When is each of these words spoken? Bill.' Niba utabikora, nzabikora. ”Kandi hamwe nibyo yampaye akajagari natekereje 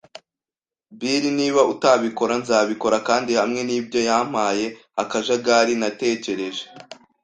Bill.' 0.99 1.23
Niba 1.39 1.61
utabikora, 1.73 2.33
nzabikora. 2.41 2.97
”Kandi 3.07 3.31
hamwe 3.39 3.61
nibyo 3.63 3.99
yampaye 4.09 4.65
akajagari 5.01 5.73
natekereje 5.81 6.63